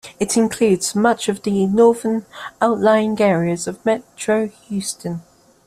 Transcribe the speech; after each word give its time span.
It 0.19 0.35
includes 0.35 0.95
much 0.95 1.29
of 1.29 1.43
the 1.43 1.67
northern 1.67 2.25
outlying 2.59 3.21
areas 3.21 3.67
of 3.67 3.85
metro 3.85 4.47
Houston. 4.47 5.21